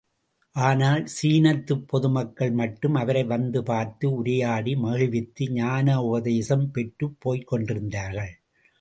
ஆனால், 0.55 1.05
சீனத்துப் 1.05 1.87
பொதுமக்கள் 1.87 2.51
மட்டும் 2.51 2.93
அவரை 2.93 3.23
வந்து 3.23 3.63
பார்த்து 3.63 4.13
உரையாடி 4.13 4.75
மகிழ்வித்து, 4.75 5.45
ஞானோபதேசம் 5.53 6.65
பெற்றுப் 6.65 7.17
போய்க் 7.19 7.53
கொண்டிருத்தார்கள். 7.53 8.33